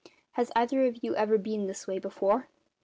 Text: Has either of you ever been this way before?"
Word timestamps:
Has 0.31 0.51
either 0.55 0.83
of 0.87 1.03
you 1.03 1.15
ever 1.15 1.37
been 1.37 1.67
this 1.67 1.85
way 1.85 1.99
before?" 1.99 2.47